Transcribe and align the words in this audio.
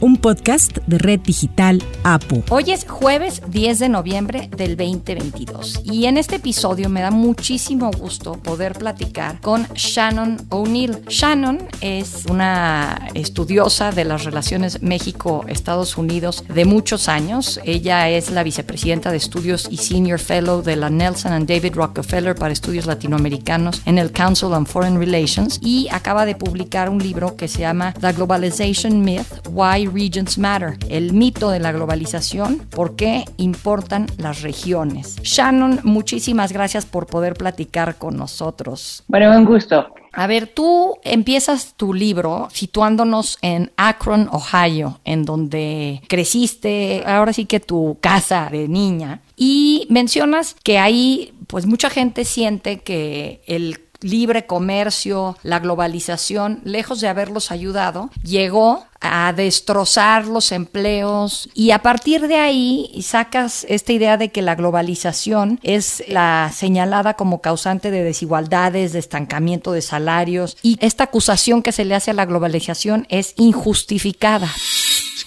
un 0.00 0.16
podcast 0.16 0.78
de 0.86 0.98
Red 0.98 1.20
Digital 1.20 1.82
APU. 2.04 2.42
Hoy 2.48 2.70
es 2.70 2.86
jueves 2.88 3.42
10 3.48 3.78
de 3.80 3.88
noviembre 3.90 4.48
del 4.56 4.76
2022 4.76 5.82
y 5.84 6.06
en 6.06 6.16
este 6.16 6.36
episodio 6.36 6.88
me 6.88 7.02
da 7.02 7.10
muchísimo 7.10 7.90
gusto 7.90 8.34
poder 8.34 8.72
platicar 8.72 9.40
con 9.40 9.64
Shannon 9.74 10.38
O'Neill. 10.48 11.02
Shannon 11.06 11.58
es 11.82 12.24
una 12.30 13.08
estudiosa 13.14 13.92
de 13.92 14.04
las 14.06 14.24
relaciones 14.24 14.82
México-Estados 14.82 15.98
Unidos 15.98 16.44
de 16.48 16.64
muchos 16.64 17.08
años. 17.08 17.60
Ella 17.64 18.08
es 18.08 18.30
la 18.30 18.42
vicepresidenta 18.42 19.10
de 19.10 19.18
estudios 19.18 19.68
y 19.70 19.76
senior 19.76 20.18
fellow 20.18 20.62
de 20.62 20.76
la 20.76 20.88
Nelson 20.88 21.32
and 21.32 21.46
David 21.46 21.74
Rockefeller 21.74 22.34
para 22.34 22.52
estudios 22.52 22.86
latinoamericanos 22.86 23.82
en 23.84 23.98
el 23.98 24.12
Council 24.12 24.52
on 24.52 24.64
Foreign 24.64 24.98
Relations 24.98 25.60
y 25.62 25.88
acaba 25.90 26.24
de 26.24 26.34
publicar 26.34 26.88
un 26.88 27.02
libro 27.02 27.36
que 27.36 27.48
se 27.48 27.60
llama 27.60 27.92
The 28.00 28.12
Globalization 28.12 29.02
Myth, 29.02 29.46
Why 29.50 29.89
Regions 29.92 30.38
Matter, 30.38 30.78
el 30.88 31.12
mito 31.12 31.50
de 31.50 31.60
la 31.60 31.72
globalización, 31.72 32.58
por 32.70 32.96
qué 32.96 33.24
importan 33.36 34.06
las 34.18 34.42
regiones. 34.42 35.16
Shannon, 35.22 35.80
muchísimas 35.84 36.52
gracias 36.52 36.86
por 36.86 37.06
poder 37.06 37.34
platicar 37.34 37.96
con 37.96 38.16
nosotros. 38.16 39.02
Bueno, 39.08 39.36
un 39.36 39.44
gusto. 39.44 39.86
A 40.12 40.26
ver, 40.26 40.48
tú 40.48 40.96
empiezas 41.04 41.74
tu 41.76 41.94
libro 41.94 42.48
situándonos 42.52 43.38
en 43.42 43.70
Akron, 43.76 44.28
Ohio, 44.32 45.00
en 45.04 45.24
donde 45.24 46.02
creciste, 46.08 47.04
ahora 47.06 47.32
sí 47.32 47.44
que 47.44 47.60
tu 47.60 47.98
casa 48.00 48.48
de 48.50 48.66
niña, 48.66 49.20
y 49.36 49.86
mencionas 49.88 50.56
que 50.64 50.78
ahí 50.78 51.32
pues 51.46 51.66
mucha 51.66 51.90
gente 51.90 52.24
siente 52.24 52.80
que 52.80 53.42
el 53.46 53.89
libre 54.00 54.46
comercio, 54.46 55.36
la 55.42 55.58
globalización, 55.58 56.60
lejos 56.64 57.00
de 57.00 57.08
haberlos 57.08 57.50
ayudado, 57.50 58.10
llegó 58.22 58.84
a 59.00 59.32
destrozar 59.32 60.26
los 60.26 60.52
empleos 60.52 61.48
y 61.54 61.70
a 61.70 61.80
partir 61.80 62.28
de 62.28 62.36
ahí 62.36 63.00
sacas 63.02 63.64
esta 63.68 63.92
idea 63.92 64.16
de 64.16 64.30
que 64.30 64.42
la 64.42 64.54
globalización 64.54 65.58
es 65.62 66.04
la 66.06 66.50
señalada 66.54 67.14
como 67.14 67.40
causante 67.40 67.90
de 67.90 68.04
desigualdades, 68.04 68.92
de 68.92 68.98
estancamiento 68.98 69.72
de 69.72 69.82
salarios 69.82 70.56
y 70.62 70.76
esta 70.80 71.04
acusación 71.04 71.62
que 71.62 71.72
se 71.72 71.84
le 71.84 71.94
hace 71.94 72.10
a 72.10 72.14
la 72.14 72.26
globalización 72.26 73.06
es 73.08 73.32
injustificada. 73.36 74.50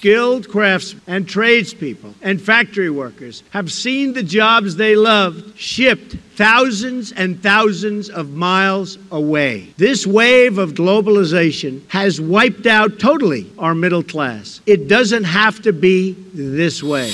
Skilled 0.04 0.50
crafts 0.50 0.96
and 1.08 1.30
tradespeople 1.30 2.14
and 2.22 2.42
factory 2.42 2.90
workers 2.90 3.42
have 3.52 3.72
seen 3.72 4.12
the 4.12 4.22
jobs 4.22 4.76
they 4.76 4.98
loved 4.98 5.58
shipped 5.58 6.18
thousands 6.36 7.14
and 7.14 7.42
thousands 7.42 8.10
of 8.10 8.32
miles 8.32 8.98
away. 9.12 9.66
This 9.78 10.06
wave 10.06 10.58
of 10.58 10.74
globalization 10.74 11.80
has 11.88 12.20
wiped 12.20 12.68
out 12.68 13.00
totally 13.00 13.50
our 13.58 13.74
middle 13.74 14.04
class. 14.04 14.60
It 14.66 14.90
doesn't 14.90 15.24
have 15.24 15.62
to 15.62 15.72
be 15.72 16.18
this 16.34 16.84
way. 16.84 17.10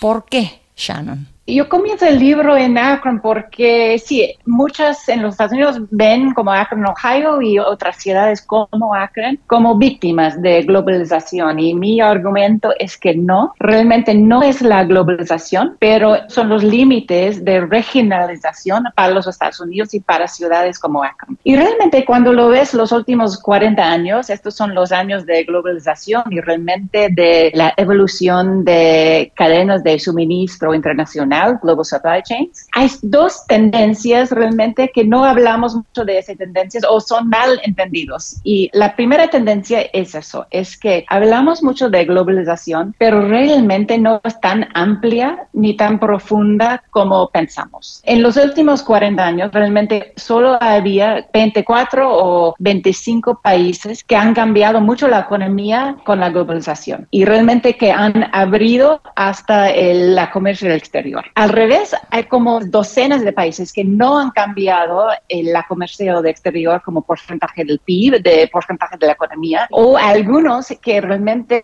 ¿Por 0.00 0.22
qué, 0.22 0.60
Shannon? 0.76 1.26
Yo 1.52 1.68
comienzo 1.68 2.06
el 2.06 2.20
libro 2.20 2.56
en 2.56 2.78
Akron 2.78 3.20
porque 3.20 3.98
sí, 3.98 4.34
muchas 4.46 5.08
en 5.08 5.20
los 5.20 5.32
Estados 5.32 5.52
Unidos 5.52 5.80
ven 5.90 6.32
como 6.32 6.52
Akron, 6.52 6.84
Ohio 6.86 7.42
y 7.42 7.58
otras 7.58 7.96
ciudades 7.96 8.40
como 8.40 8.94
Akron 8.94 9.38
como 9.48 9.76
víctimas 9.76 10.40
de 10.40 10.62
globalización 10.62 11.58
y 11.58 11.74
mi 11.74 12.00
argumento 12.00 12.72
es 12.78 12.96
que 12.96 13.16
no, 13.16 13.52
realmente 13.58 14.14
no 14.14 14.42
es 14.42 14.62
la 14.62 14.84
globalización, 14.84 15.76
pero 15.80 16.18
son 16.28 16.48
los 16.48 16.62
límites 16.62 17.44
de 17.44 17.62
regionalización 17.62 18.84
para 18.94 19.12
los 19.12 19.26
Estados 19.26 19.58
Unidos 19.60 19.92
y 19.94 20.00
para 20.00 20.28
ciudades 20.28 20.78
como 20.78 21.02
Akron. 21.02 21.36
Y 21.42 21.56
realmente 21.56 22.04
cuando 22.04 22.32
lo 22.32 22.48
ves 22.48 22.74
los 22.74 22.92
últimos 22.92 23.40
40 23.42 23.82
años, 23.82 24.30
estos 24.30 24.54
son 24.54 24.72
los 24.74 24.92
años 24.92 25.26
de 25.26 25.42
globalización 25.42 26.22
y 26.30 26.40
realmente 26.40 27.08
de 27.10 27.50
la 27.54 27.74
evolución 27.76 28.64
de 28.64 29.32
cadenas 29.34 29.82
de 29.82 29.98
suministro 29.98 30.74
internacional 30.74 31.39
Global 31.62 31.84
Supply 31.84 32.22
Chains. 32.22 32.66
Hay 32.72 32.90
dos 33.02 33.46
tendencias 33.46 34.30
realmente 34.30 34.90
que 34.94 35.04
no 35.04 35.24
hablamos 35.24 35.74
mucho 35.74 36.04
de 36.04 36.18
esas 36.18 36.36
tendencias 36.36 36.84
o 36.88 37.00
son 37.00 37.28
mal 37.28 37.60
entendidos. 37.64 38.40
Y 38.44 38.70
la 38.72 38.94
primera 38.96 39.28
tendencia 39.28 39.82
es 39.92 40.14
eso, 40.14 40.46
es 40.50 40.76
que 40.76 41.04
hablamos 41.08 41.62
mucho 41.62 41.90
de 41.90 42.04
globalización, 42.04 42.94
pero 42.98 43.26
realmente 43.26 43.98
no 43.98 44.20
es 44.24 44.40
tan 44.40 44.68
amplia 44.74 45.48
ni 45.52 45.76
tan 45.76 45.98
profunda 45.98 46.82
como 46.90 47.28
pensamos. 47.30 48.00
En 48.04 48.22
los 48.22 48.36
últimos 48.36 48.82
40 48.82 49.24
años 49.24 49.52
realmente 49.52 50.12
solo 50.16 50.58
había 50.60 51.26
24 51.32 52.08
o 52.10 52.54
25 52.58 53.40
países 53.42 54.04
que 54.04 54.16
han 54.16 54.34
cambiado 54.34 54.80
mucho 54.80 55.08
la 55.08 55.20
economía 55.20 55.96
con 56.04 56.20
la 56.20 56.30
globalización 56.30 57.08
y 57.10 57.24
realmente 57.24 57.76
que 57.76 57.92
han 57.92 58.28
abrido 58.32 59.00
hasta 59.14 59.70
el 59.70 60.10
la 60.14 60.30
comercio 60.30 60.72
exterior. 60.72 61.24
Al 61.34 61.50
revés, 61.50 61.94
hay 62.10 62.24
como 62.24 62.60
docenas 62.60 63.22
de 63.22 63.32
países 63.32 63.72
que 63.72 63.84
no 63.84 64.18
han 64.18 64.30
cambiado 64.30 65.08
el 65.28 65.52
comercio 65.68 66.22
de 66.22 66.30
exterior 66.30 66.82
como 66.84 67.02
porcentaje 67.02 67.64
del 67.64 67.78
PIB, 67.78 68.22
de 68.22 68.48
porcentaje 68.52 68.96
de 68.98 69.06
la 69.06 69.12
economía, 69.12 69.66
o 69.70 69.96
algunos 69.96 70.68
que 70.82 71.00
realmente 71.00 71.62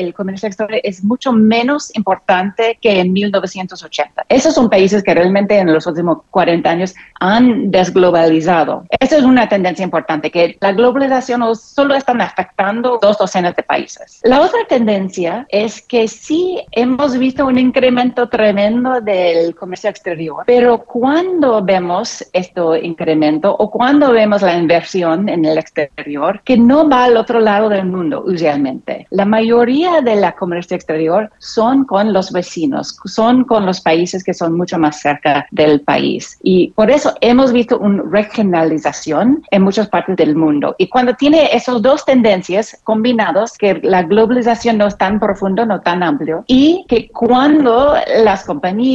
el 0.00 0.14
comercio 0.14 0.46
exterior 0.46 0.80
es 0.82 1.04
mucho 1.04 1.32
menos 1.32 1.94
importante 1.96 2.78
que 2.80 3.00
en 3.00 3.12
1980. 3.12 4.26
Esos 4.28 4.54
son 4.54 4.70
países 4.70 5.02
que 5.02 5.14
realmente 5.14 5.58
en 5.58 5.72
los 5.72 5.86
últimos 5.86 6.18
40 6.30 6.70
años 6.70 6.94
han 7.20 7.70
desglobalizado. 7.70 8.84
Esa 9.00 9.18
es 9.18 9.24
una 9.24 9.48
tendencia 9.48 9.84
importante, 9.84 10.30
que 10.30 10.56
la 10.60 10.72
globalización 10.72 11.40
no 11.40 11.54
solo 11.54 11.94
están 11.94 12.20
afectando 12.20 12.98
dos 13.00 13.18
docenas 13.18 13.54
de 13.56 13.62
países. 13.62 14.20
La 14.22 14.40
otra 14.40 14.60
tendencia 14.68 15.46
es 15.48 15.82
que 15.82 16.08
sí 16.08 16.64
hemos 16.72 17.18
visto 17.18 17.46
un 17.46 17.58
incremento 17.58 18.28
tremendo 18.28 18.97
del 19.00 19.54
comercio 19.54 19.90
exterior, 19.90 20.44
pero 20.46 20.78
cuando 20.78 21.62
vemos 21.62 22.24
este 22.32 22.60
incremento 22.82 23.54
o 23.54 23.70
cuando 23.70 24.12
vemos 24.12 24.42
la 24.42 24.56
inversión 24.56 25.28
en 25.28 25.44
el 25.44 25.58
exterior, 25.58 26.40
que 26.44 26.56
no 26.56 26.88
va 26.88 27.04
al 27.04 27.16
otro 27.16 27.40
lado 27.40 27.68
del 27.68 27.86
mundo 27.86 28.22
usualmente. 28.26 29.06
La 29.10 29.24
mayoría 29.24 30.00
de 30.00 30.16
la 30.16 30.32
comercio 30.32 30.76
exterior 30.76 31.30
son 31.38 31.84
con 31.84 32.12
los 32.12 32.32
vecinos, 32.32 32.98
son 33.04 33.44
con 33.44 33.66
los 33.66 33.80
países 33.80 34.24
que 34.24 34.34
son 34.34 34.56
mucho 34.56 34.78
más 34.78 35.00
cerca 35.00 35.46
del 35.50 35.80
país. 35.80 36.38
Y 36.42 36.70
por 36.72 36.90
eso 36.90 37.14
hemos 37.20 37.52
visto 37.52 37.78
una 37.78 38.02
regionalización 38.10 39.42
en 39.50 39.62
muchas 39.62 39.88
partes 39.88 40.16
del 40.16 40.36
mundo. 40.36 40.74
Y 40.78 40.88
cuando 40.88 41.14
tiene 41.14 41.50
esas 41.54 41.82
dos 41.82 42.04
tendencias 42.04 42.78
combinados, 42.84 43.56
que 43.58 43.80
la 43.82 44.02
globalización 44.02 44.78
no 44.78 44.86
es 44.86 44.96
tan 44.96 45.18
profundo, 45.20 45.66
no 45.66 45.80
tan 45.80 46.02
amplio, 46.02 46.44
y 46.46 46.84
que 46.88 47.08
cuando 47.08 47.94
las 48.22 48.44
compañías, 48.44 48.87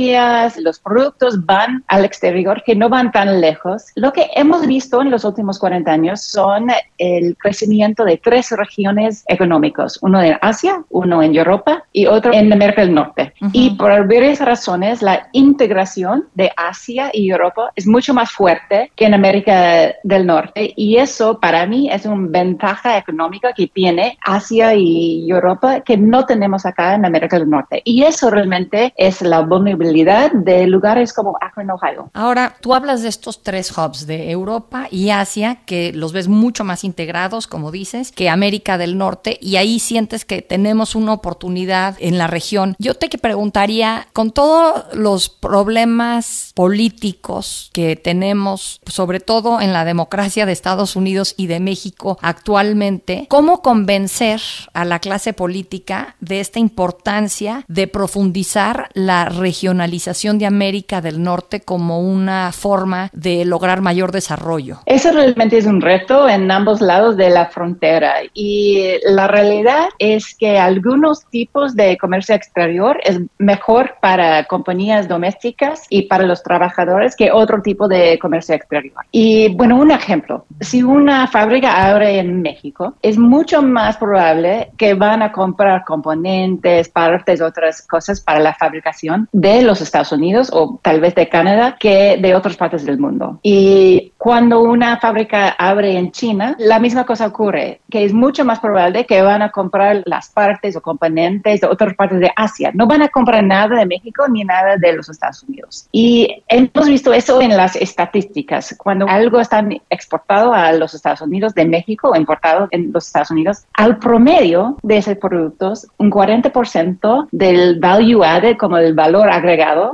los 0.59 0.80
productos 0.80 1.46
van 1.46 1.84
al 1.88 2.06
exterior, 2.06 2.64
que 2.66 2.76
no 2.76 2.90
van 2.90 3.12
tan 3.12 3.42
lejos, 3.42 3.86
lo 3.96 4.12
que 4.12 4.30
hemos 4.36 4.66
visto 4.66 5.02
en 5.02 5.12
los 5.12 5.24
últimos 5.24 5.59
40 5.59 5.92
años 5.92 6.22
son 6.22 6.68
el 6.98 7.36
crecimiento 7.38 8.06
de 8.06 8.18
tres 8.18 8.52
regiones 8.52 9.24
económicas, 9.28 10.00
uno 10.02 10.22
en 10.22 10.38
Asia, 10.42 10.84
uno 10.90 11.22
en 11.22 11.36
Europa 11.36 11.84
y 11.92 12.06
otro 12.06 12.34
en 12.34 12.52
América 12.52 12.82
del 12.82 12.94
Norte. 12.94 13.34
Y 13.52 13.72
por 13.72 13.92
varias 14.08 14.40
razones, 14.40 15.02
la 15.02 15.28
integración 15.34 16.26
de 16.34 16.52
Asia 16.56 17.09
y 17.14 17.30
Europa 17.30 17.72
es 17.76 17.88
mucho 17.88 18.14
más 18.14 18.32
fuerte 18.32 18.92
que 18.96 19.06
en 19.06 19.14
América 19.14 19.94
del 20.03 20.26
Norte 20.26 20.74
y 20.76 20.98
eso 20.98 21.40
para 21.40 21.66
mí 21.66 21.90
es 21.92 22.06
una 22.06 22.28
ventaja 22.30 22.98
económica 22.98 23.53
que 23.53 23.68
tiene 23.68 24.18
Asia 24.24 24.74
y 24.76 25.30
Europa 25.30 25.82
que 25.82 25.98
no 25.98 26.26
tenemos 26.26 26.66
acá 26.66 26.96
en 26.96 27.06
América 27.06 27.38
del 27.38 27.50
Norte. 27.50 27.82
Y 27.84 28.03
eso 28.03 28.29
realmente 28.29 28.94
es 28.97 29.22
la 29.22 29.41
vulnerabilidad 29.41 29.83
de 29.91 30.68
lugares 30.68 31.14
como 31.14 31.38
Akron, 31.40 31.70
Ohio. 31.72 32.09
Ahora, 32.14 32.56
tú 32.62 32.74
hablas 32.74 33.02
de 33.02 33.09
estos 33.09 33.44
tres 33.44 33.76
hubs 33.78 34.06
de 34.08 34.32
Europa 34.32 34.88
y 34.90 35.09
Asia 35.09 35.59
que 35.66 35.91
los 35.94 36.14
ves 36.14 36.28
mucho 36.28 36.64
más 36.64 36.84
integrados, 36.84 37.47
como 37.47 37.72
dices, 37.72 38.12
que 38.12 38.30
América 38.30 38.78
del 38.78 38.97
Norte 38.97 39.38
y 39.41 39.56
ahí 39.56 39.80
sientes 39.80 40.26
que 40.26 40.41
tenemos 40.41 40.96
una 40.96 41.14
oportunidad 41.14 41.96
en 42.00 42.18
la 42.18 42.28
región. 42.28 42.76
Yo 42.80 42.96
te 42.96 43.09
preguntaría, 43.18 44.08
con 44.14 44.32
todos 44.32 44.85
los 44.94 45.30
problemas 45.30 46.52
políticos 46.56 47.70
que 47.74 47.96
tenemos, 47.96 48.79
sobre 48.86 49.20
todo 49.20 49.62
en 49.62 49.74
la 49.74 49.86
democracia 49.86 50.46
de 50.46 50.52
Estados 50.52 50.96
Unidos 50.96 51.36
y 51.38 51.47
de 51.47 51.59
México 51.59 52.18
actualmente, 52.22 53.28
¿cómo 53.29 53.62
convencer 53.62 54.41
a 54.74 54.86
la 54.86 55.00
clase 55.00 55.34
política 55.34 56.16
de 56.20 56.40
esta 56.40 56.59
importancia 56.59 57.66
de 57.68 57.88
profundizar 57.88 58.90
la 58.94 59.26
regionalización 59.73 60.37
de 60.37 60.46
América 60.46 61.02
del 61.02 61.23
Norte 61.23 61.61
como 61.61 61.99
una 61.99 62.52
forma 62.52 63.09
de 63.11 63.43
lograr 63.43 63.81
mayor 63.81 64.11
desarrollo? 64.11 64.79
Eso 64.85 65.11
realmente 65.11 65.58
es 65.58 65.66
un 65.66 65.81
reto 65.81 66.29
en 66.29 66.52
ambos 66.52 66.79
lados 66.79 67.17
de 67.17 67.31
la 67.31 67.47
frontera 67.47 68.14
y 68.35 68.97
la 69.03 69.28
realidad 69.28 69.85
es 69.97 70.35
que 70.35 70.59
algunos 70.59 71.25
tipos 71.31 71.75
de 71.75 71.97
comercio 71.97 72.35
exterior 72.35 72.99
es 73.03 73.20
mejor 73.40 73.96
para 73.99 74.46
compañías 74.46 75.08
domésticas 75.08 75.87
y 75.90 76.03
para 76.03 76.23
los 76.23 76.43
trabajadores 76.43 77.16
que 77.16 77.31
otro 77.31 77.64
tipo 77.64 77.87
de 77.87 78.19
comercio 78.19 78.53
exterior. 78.53 78.93
Y 79.11 79.55
bueno, 79.55 79.78
un 79.78 79.90
ejemplo, 79.90 80.46
si 80.61 80.84
una 80.84 81.28
fábrica 81.28 81.90
abre 81.90 82.19
en 82.19 82.43
México, 82.43 82.93
es 83.02 83.17
mucho 83.17 83.64
más 83.64 83.97
probable 83.97 84.69
que 84.78 84.93
van 84.93 85.23
a 85.23 85.31
comprar 85.31 85.84
componentes, 85.84 86.90
partes, 86.90 87.41
otras 87.41 87.81
cosas 87.81 88.22
para 88.22 88.40
la 88.40 88.53
fabricación 88.53 89.28
de 89.31 89.63
los 89.64 89.82
Estados 89.82 90.12
Unidos 90.12 90.50
o 90.54 90.80
tal 90.82 91.02
vez 91.02 91.16
de 91.16 91.30
Canadá 91.30 91.78
que 91.80 92.18
de 92.18 92.36
otras 92.36 92.58
partes 92.58 92.86
del 92.86 93.00
mundo. 93.00 93.40
Y 93.42 94.14
cuando 94.18 94.62
una 94.62 94.98
fábrica 95.00 95.50
abre 95.50 95.98
en 95.98 96.12
China, 96.12 96.56
la 96.60 96.80
misma 96.80 97.06
cosa 97.06 97.28
ocurre, 97.28 97.82
que 97.90 98.06
es 98.06 98.14
mucho 98.14 98.46
más 98.46 98.60
probable 98.60 99.06
que 99.06 99.22
van 99.22 99.42
a 99.42 99.52
comprar 99.52 100.04
las 100.06 100.30
partes 100.30 100.76
o 100.76 100.82
componentes 100.82 101.62
de 101.62 101.68
otras 101.68 101.94
partes 101.96 102.20
de 102.20 102.32
Asia. 102.36 102.72
No 102.74 102.88
van 102.88 103.02
a 103.02 103.10
comprar 103.10 103.44
nada 103.44 103.78
de 103.78 103.86
México 103.86 104.26
ni 104.28 104.44
nada 104.44 104.78
de 104.78 104.94
los 104.94 105.10
Estados 105.10 105.44
Unidos. 105.44 105.88
Y 105.92 106.44
hemos 106.48 106.88
visto 106.88 107.14
eso 107.14 107.42
en 107.42 107.56
las 107.56 107.76
estadísticas. 107.76 108.76
Cuando 108.78 109.08
algo 109.08 109.40
está 109.40 109.66
exportado 109.90 110.54
a 110.54 110.72
los 110.74 110.94
Estados 110.94 111.22
Unidos 111.22 111.54
de 111.54 111.66
México 111.66 112.10
o 112.10 112.16
importado 112.16 112.68
en 112.72 112.92
los 112.92 113.08
Estados 113.08 113.32
Unidos, 113.32 113.66
al 113.74 113.98
promedio 113.98 114.78
de 114.84 114.98
esos 114.98 115.18
productos, 115.18 115.88
un 115.98 116.12
40% 116.12 117.28
del 117.32 117.80
value 117.80 118.24
added, 118.24 118.58
como 118.58 118.78
el 118.78 118.94
valor 118.94 119.30
agregado, 119.30 119.53